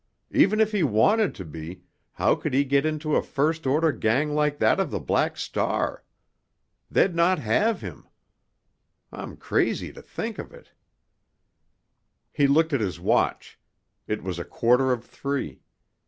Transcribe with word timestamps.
Even 0.31 0.59
if 0.59 0.71
he 0.71 0.81
wanted 0.81 1.35
to 1.35 1.45
be, 1.45 1.83
how 2.13 2.33
could 2.33 2.55
he 2.55 2.63
get 2.63 2.87
into 2.87 3.15
a 3.15 3.21
first 3.21 3.67
order 3.67 3.91
gang 3.91 4.33
like 4.33 4.57
that 4.57 4.79
of 4.79 4.89
the 4.89 4.99
Black 4.99 5.37
Star? 5.37 6.03
They'd 6.89 7.13
not 7.13 7.37
have 7.37 7.81
him! 7.81 8.07
I'm 9.11 9.37
crazy 9.37 9.93
to 9.93 10.01
think 10.01 10.39
of 10.39 10.51
it!" 10.55 10.71
He 12.31 12.47
looked 12.47 12.73
at 12.73 12.81
his 12.81 12.99
watch; 12.99 13.59
it 14.07 14.23
was 14.23 14.39
a 14.39 14.43
quarter 14.43 14.91
of 14.91 15.05
three. 15.05 15.61